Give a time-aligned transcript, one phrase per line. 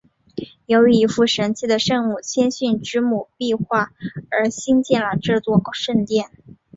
[0.65, 3.93] 由于一幅神奇的圣母谦逊之母壁画
[4.31, 6.31] 而兴建了这座圣殿。